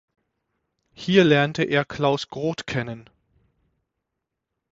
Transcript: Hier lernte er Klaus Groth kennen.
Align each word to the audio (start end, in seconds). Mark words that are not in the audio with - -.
Hier 0.93 1.23
lernte 1.23 1.61
er 1.61 1.85
Klaus 1.85 2.27
Groth 2.29 2.65
kennen. 2.65 3.07